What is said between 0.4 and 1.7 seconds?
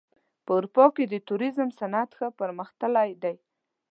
په اروپا کې د توریزم